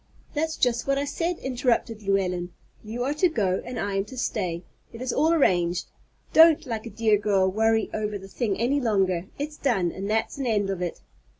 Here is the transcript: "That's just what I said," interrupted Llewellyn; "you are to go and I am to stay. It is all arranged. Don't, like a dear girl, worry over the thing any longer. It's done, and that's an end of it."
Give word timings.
"That's 0.33 0.57
just 0.57 0.87
what 0.87 0.97
I 0.97 1.05
said," 1.05 1.37
interrupted 1.37 2.01
Llewellyn; 2.01 2.49
"you 2.83 3.03
are 3.03 3.13
to 3.13 3.29
go 3.29 3.61
and 3.63 3.79
I 3.79 3.93
am 3.97 4.05
to 4.05 4.17
stay. 4.17 4.63
It 4.91 4.99
is 4.99 5.13
all 5.13 5.31
arranged. 5.31 5.91
Don't, 6.33 6.65
like 6.65 6.87
a 6.87 6.89
dear 6.89 7.19
girl, 7.19 7.47
worry 7.51 7.87
over 7.93 8.17
the 8.17 8.27
thing 8.27 8.59
any 8.59 8.81
longer. 8.81 9.27
It's 9.37 9.57
done, 9.57 9.91
and 9.91 10.09
that's 10.09 10.39
an 10.39 10.47
end 10.47 10.71
of 10.71 10.81
it." 10.81 11.01